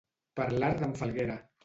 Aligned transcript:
Per 0.39 0.47
l'art 0.63 0.81
d'en 0.85 0.97
Falguera. 1.03 1.37